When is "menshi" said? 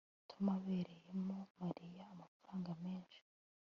2.83-3.19